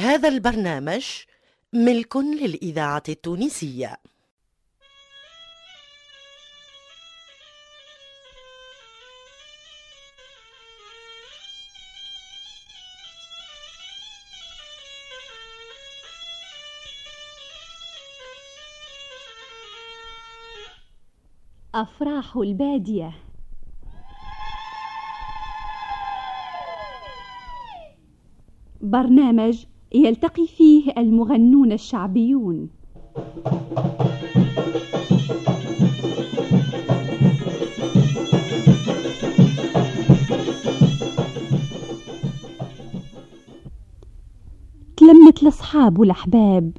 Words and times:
هذا 0.00 0.28
البرنامج 0.28 1.06
ملك 1.72 2.16
للإذاعة 2.16 3.02
التونسية. 3.08 3.96
أفراح 21.74 22.36
البادية. 22.36 23.12
برنامج 28.80 29.66
يلتقي 29.94 30.46
فيه 30.46 30.92
المغنون 30.98 31.72
الشعبيون. 31.72 32.68
تلمت 44.96 45.42
الأصحاب 45.42 45.98
والأحباب 45.98 46.72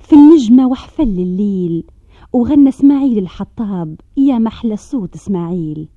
في 0.00 0.12
النجمة 0.12 0.68
وحفل 0.68 1.02
الليل. 1.02 1.84
وغنى 2.32 2.68
إسماعيل 2.68 3.18
الحطاب 3.18 4.00
يا 4.16 4.38
محلى 4.38 4.76
صوت 4.76 5.14
إسماعيل. 5.14 5.88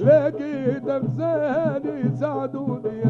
لقيت 0.00 0.82
دمساني 0.82 2.16
سعدوني 2.20 3.02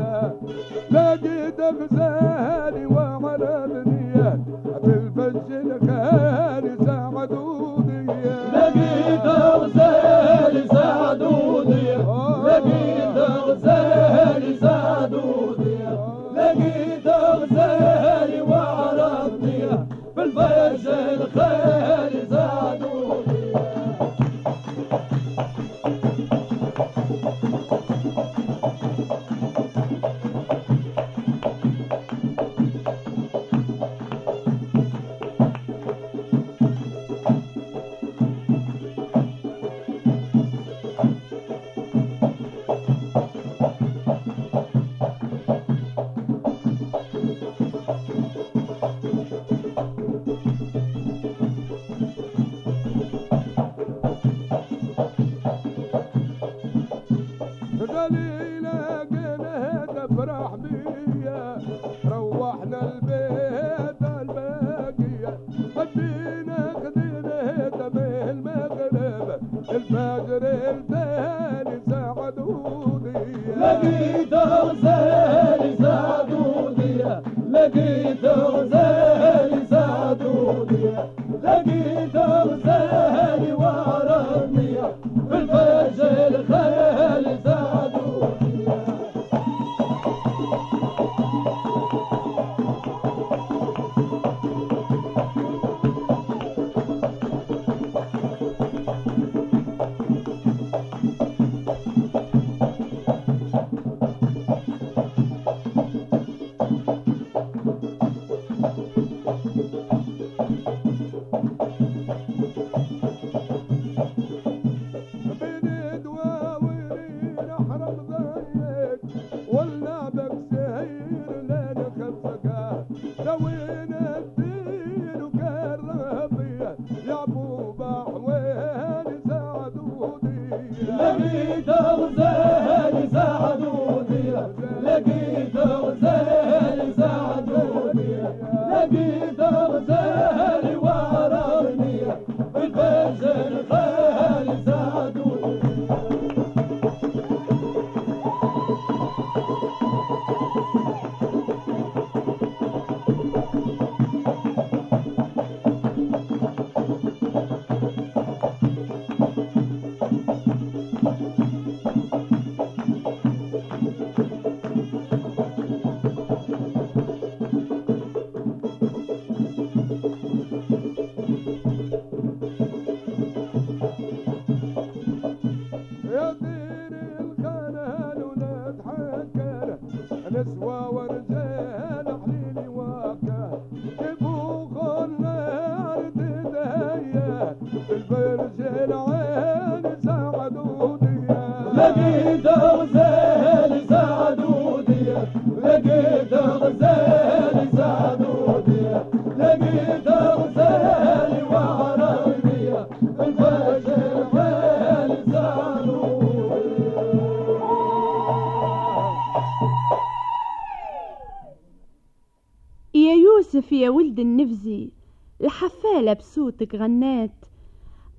بصوتك 216.12 216.74
غنيت. 216.74 217.44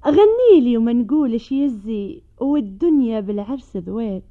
غنيلي 0.08 0.78
وما 0.78 0.94
نقولش 0.94 1.52
يزي 1.52 2.22
والدنيا 2.42 3.20
بالعرس 3.20 3.78
ذوات 3.78 4.29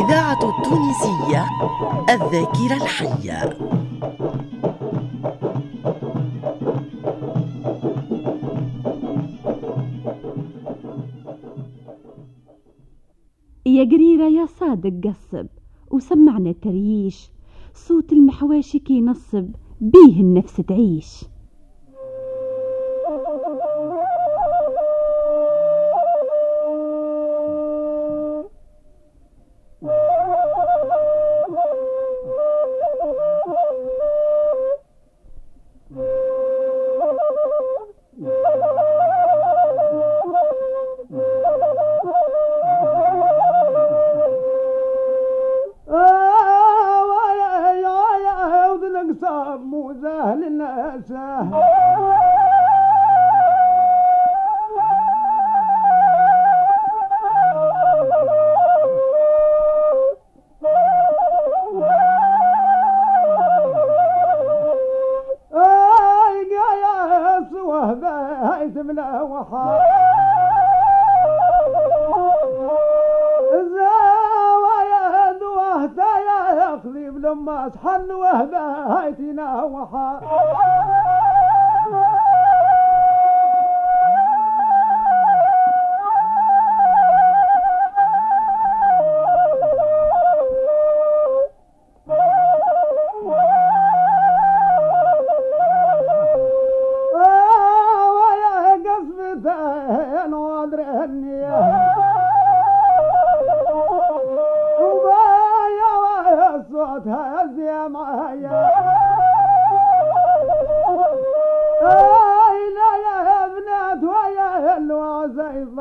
الإذاعة 0.00 0.58
التونسية 0.58 1.46
الذاكرة 2.10 2.76
الحية. 2.84 3.58
يا 13.66 13.84
قريرة 13.84 14.28
يا 14.28 14.46
صادق 14.46 15.08
قصب 15.08 15.46
وسمعنا 15.90 16.52
تريش 16.52 17.30
صوت 17.74 18.12
المحواشي 18.12 18.78
كي 18.78 19.00
نصب 19.00 19.50
بيه 19.80 20.20
النفس 20.20 20.56
تعيش. 20.56 21.24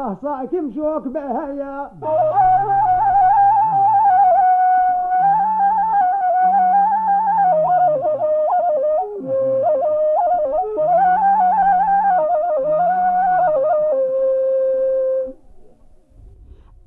أحصائك 0.10 0.54
مشوك 0.54 1.08
بهايا 1.08 1.92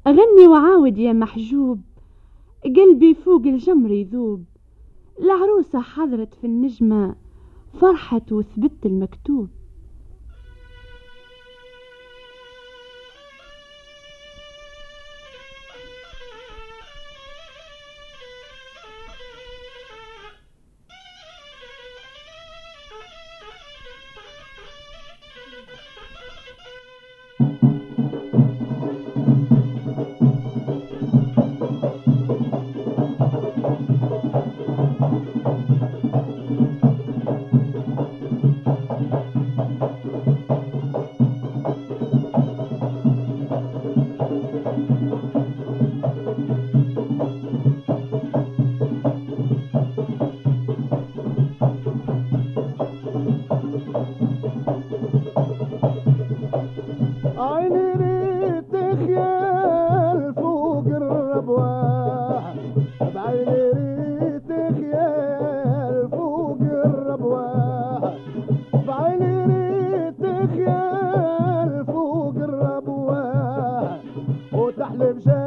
غني 0.09 0.49
وعاود 0.49 0.99
يا 0.99 1.13
محجوب 1.13 1.81
قلبي 2.65 3.15
فوق 3.15 3.43
الجمر 3.47 3.91
يذوب. 3.91 4.45
العروسة 5.21 5.81
حضرت 5.81 6.35
في 6.35 6.47
النجمة 6.47 7.15
فرحت 7.81 8.33
وثبت 8.33 8.87
المكتوب. 8.87 9.49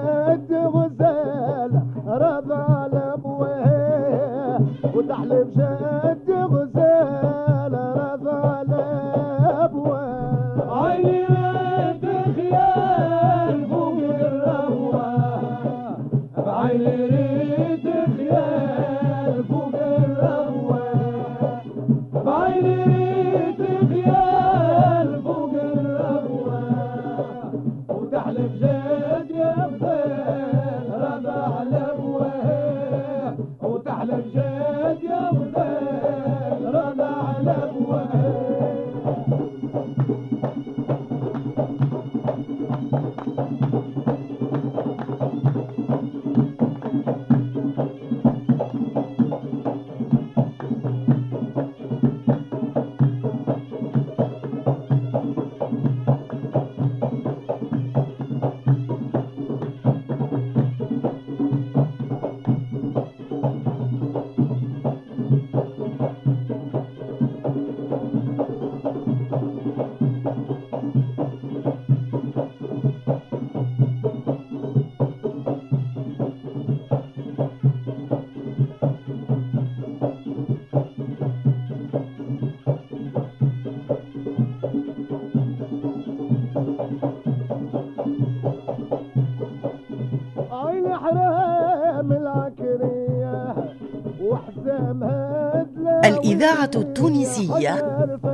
وتحلب 0.06 0.85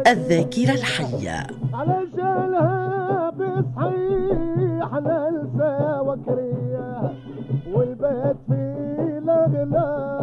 الذاكرة 0.07 0.71
الحية. 0.71 1.47
والبيت 7.73 8.37
في 8.47 8.55
الأغلال 9.23 10.20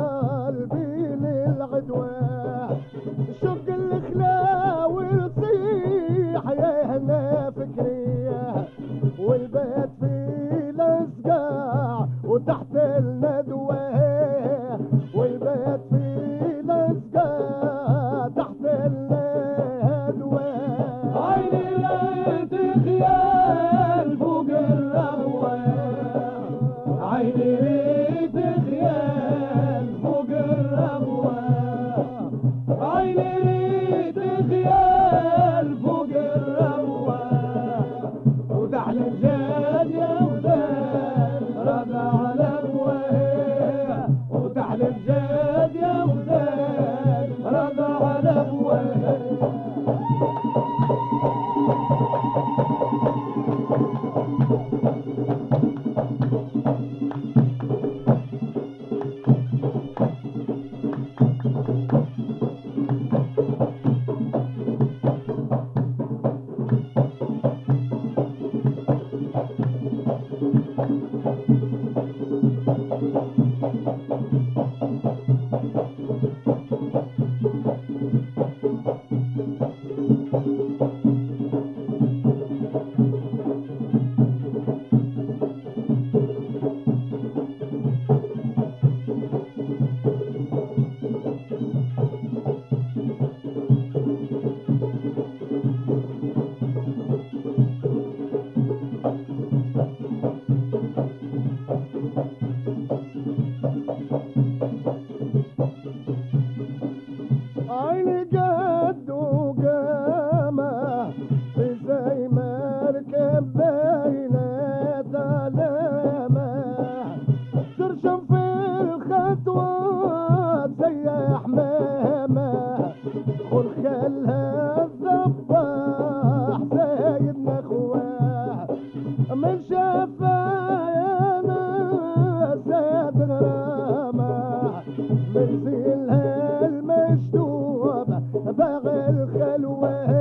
الخلوة. 139.08 140.17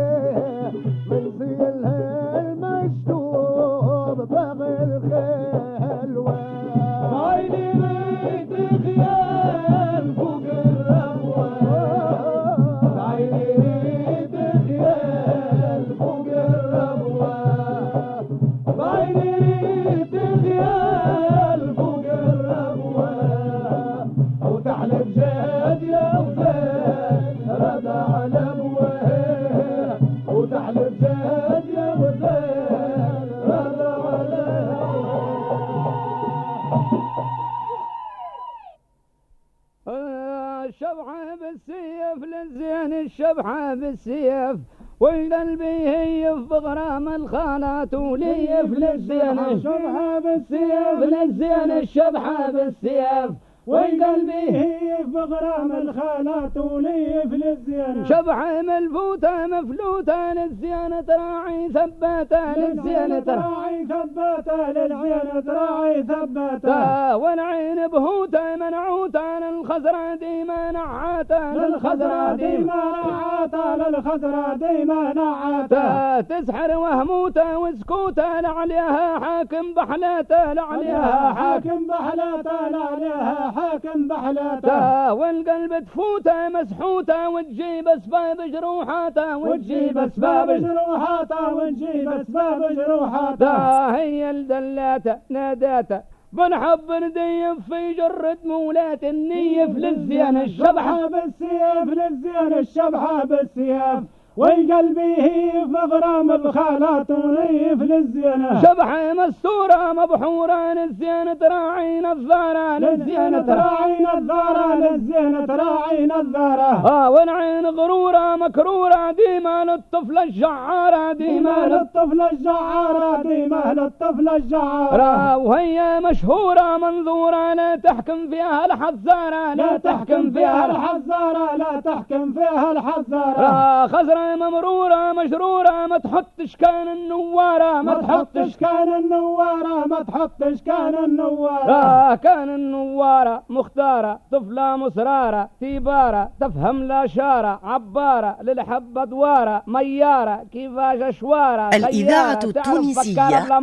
الخالات 47.38 47.94
وليف 47.94 48.66
للزين 48.66 49.40
الشبحة 49.40 50.20
بالسيف. 50.20 51.00
للزين 51.00 51.72
الشبحة 51.72 52.52
بالسيف. 52.52 53.32
والقلبي 53.68 54.52
هي 54.52 55.04
بغرام 55.04 55.72
الخالات 55.72 56.58
وليف 56.58 57.34
للزينة. 57.34 58.04
شبحة 58.04 58.62
ملفوتة 58.62 59.46
مفلوتة 59.48 60.34
للزينة 60.34 61.06
راعي 61.10 61.70
ثباتة 61.70 62.54
للزينة. 62.58 63.24
راعي 63.28 63.86
ثباتة 63.86 64.72
للزينة 64.72 65.44
راعي 65.48 66.04
ثباتة 66.04 67.18
والعين 67.18 67.88
بهوتة 67.88 68.56
منعوتة 68.56 69.40
للخزرة 69.40 70.16
ديما 70.16 70.72
نعاتة 70.72 71.54
للخضرة 71.54 72.36
ديما 72.36 72.82
نعاتة 73.08 73.76
للخضرة 73.76 74.54
ديما 74.54 75.14
نعاتة 75.14 76.22
تسحر 76.22 76.78
وهموتة 76.78 77.58
وسكوتة 77.58 78.42
لعليها 78.42 79.20
حاكم 79.20 79.74
بحلاته 79.74 80.54
لعليها 80.54 81.34
حاكم. 81.34 81.88
بحلاته 81.88 82.68
لا 82.72 82.78
عليها 82.78 83.54
حاكم 83.58 84.08
بحلاته 84.08 85.14
والقلب 85.14 85.80
تفوته 85.86 86.50
مسحوته 86.50 87.30
وتجيب 87.30 87.88
أسباب 87.88 88.38
جروحاته 88.52 89.38
وتجيب 89.38 89.98
أسباب 89.98 90.50
جروحاته 90.52 91.54
ونجيب 91.54 92.10
أسباب 92.10 92.74
جروحاته 92.76 93.96
هي 93.96 94.30
الدلاتة 94.30 95.18
ناداتة. 95.30 96.02
بنحب 96.34 96.92
نديف 96.92 97.58
في 97.70 97.94
جرة 97.94 98.38
مولات 98.46 99.04
النيف 99.04 99.70
للزين 99.78 100.38
الشبحة 100.38 100.70
الشبحة 100.70 101.08
بالسيف 101.08 101.88
للزين 102.00 102.54
الشبحة 102.58 103.26
بالسيف 103.26 104.00
والقلب 104.38 105.00
هي 105.00 105.66
مغرام 105.66 106.32
الخالات 106.32 107.12
ونيف 107.12 107.82
للزينة. 107.82 108.62
شبحة 108.62 109.14
مستورة 109.14 109.94
مبحورة 109.94 110.74
للزين 110.74 111.40
تراعي 111.40 112.02
نظارة 112.02 112.78
للزينة. 112.78 113.46
راعي 113.48 114.04
نظارة 114.04 114.76
للزينة 114.76 115.46
راعي 115.46 116.06
نظارة 116.06 116.88
آه 116.88 117.10
والعين 117.10 117.66
غرورة 117.66 118.36
مكرورة 118.36 119.12
ديما 119.12 119.66
للطفلة 119.66 120.24
الشعارة 120.24 121.14
ديما 121.14 121.68
للطفل 121.68 122.22
الجعارة 122.32 123.22
ديما 123.22 123.74
للطفل 123.78 124.30
الجعارة. 124.30 125.38
وهي 125.38 126.00
مشهورة 126.00 126.78
منظورة 126.78 127.54
لا 127.54 127.76
تحكم 127.76 128.30
فيها 128.30 128.66
الحزارة 128.66 129.54
لا 129.54 129.78
تحكم 129.78 130.32
فيها 130.32 130.66
الحزارة 130.66 131.56
لا 131.56 131.82
تحكم 131.86 132.34
فيها 132.34 132.72
الحزارة 132.72 133.88
خزرة 133.88 134.27
ممرورة 134.36 135.14
مشرورة 135.14 135.88
ما 135.88 135.98
تحطش 135.98 136.56
كان 136.56 136.88
النوارة 136.88 137.82
ما 137.82 137.94
تحطش 138.02 138.58
كان 138.58 138.94
النوارة 138.94 139.88
ما 139.88 140.04
تحطش 140.04 140.62
كان 140.62 140.96
النوارة. 141.04 142.10
را 142.10 142.16
كان 142.16 142.50
النوارة 142.50 143.44
مختارة 143.50 144.20
طفلة 144.32 144.76
مصرارة 144.76 145.50
تيبارة 145.60 146.30
تفهم 146.40 146.84
لا 146.84 147.08
شارة 147.08 147.60
عبارة 147.64 148.38
للحبة 148.42 149.04
دوارة 149.04 149.64
ميارة 149.68 150.44
كيفاش 150.52 151.02
أشوارة 151.02 151.70
الإذاعة 151.76 152.40
التونسية. 152.44 153.28
الذاكرة 153.28 153.60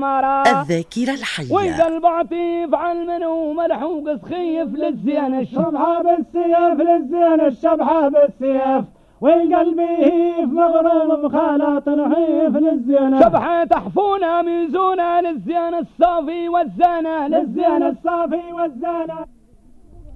وإذا 1.50 1.74
الحية 1.74 1.86
البعطيف 1.86 2.74
على 2.74 3.04
منو 3.04 3.52
ملحوق 3.52 4.16
سخيف 4.16 4.68
للزين 4.74 5.38
الشبحة 5.38 5.64
الشبحة 5.64 6.02
بالسيف 6.02 6.80
للزين 6.88 7.40
الشبحة 7.40 8.08
بالسيف. 8.08 8.84
والقلب 9.20 9.80
هيف 9.80 10.48
مغروم 10.48 11.22
بخالات 11.22 11.88
نحيف 11.88 12.56
للزينة. 12.56 13.20
شبحة 13.20 13.64
تحفونة 13.64 14.42
ميزونة 14.42 15.20
للزين 15.20 15.74
الصافي 15.74 16.48
والزانة 16.48 17.28
للزين 17.28 17.40
للزين 17.48 17.82
الصافي 17.82 18.52
والزانة. 18.52 19.24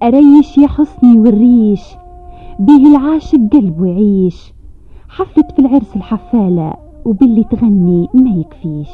أريش 0.03 0.57
يا 0.57 0.67
حسني 0.67 1.19
والريش 1.19 1.81
به 2.59 2.97
العاشق 2.97 3.39
قلبه 3.53 3.85
يعيش 3.87 4.53
حفلة 5.09 5.43
في 5.55 5.59
العرس 5.59 5.95
الحفالة 5.95 6.73
وباللي 7.05 7.43
تغني 7.43 8.07
ما 8.13 8.29
يكفيش. 8.29 8.89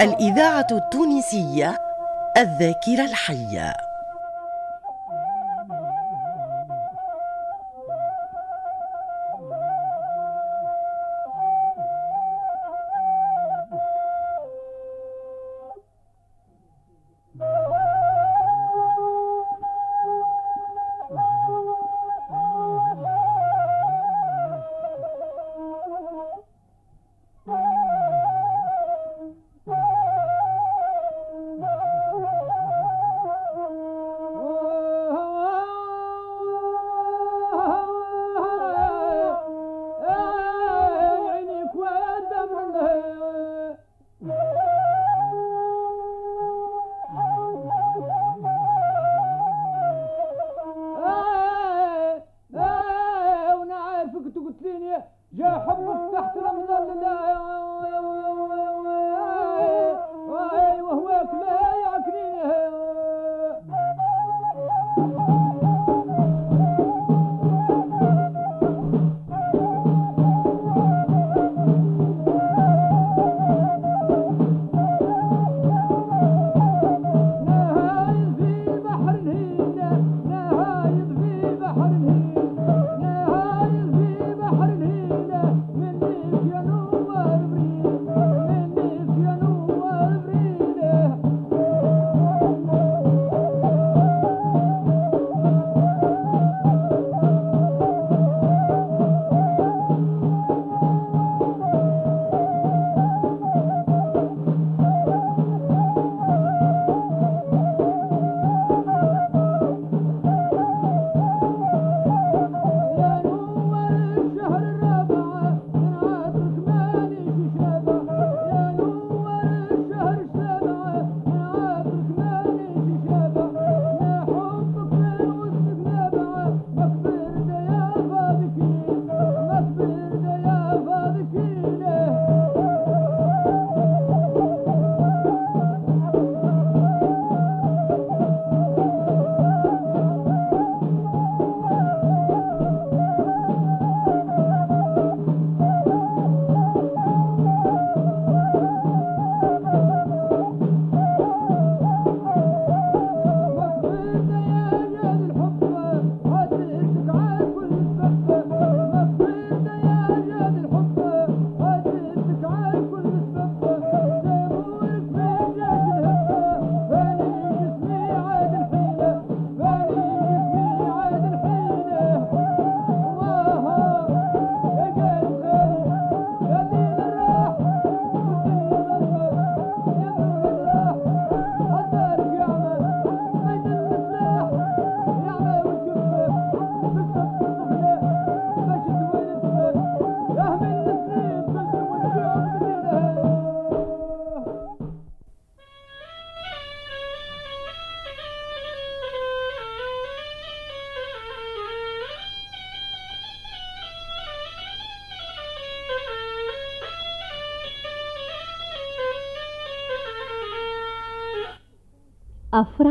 الإذاعة 0.00 0.66
التونسية 0.72 1.78
الذاكرة 2.36 3.04
الحية. 3.04 3.87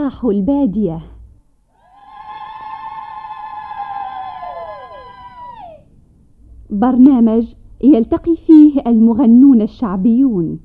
أفراح 0.07 0.25
البادية. 0.25 1.01
برنامج 6.69 7.53
يلتقي 7.83 8.35
فيه 8.35 8.81
المغنون 8.87 9.61
الشعبيون. 9.61 10.59